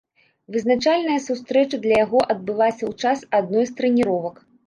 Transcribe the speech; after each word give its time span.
Вызначальная 0.53 1.17
сустрэча 1.25 1.79
для 1.83 1.95
яго 2.05 2.19
адбылася 2.35 2.83
ў 2.91 3.05
час 3.05 3.19
адной 3.41 3.65
з 3.71 3.79
трэніровак. 3.83 4.35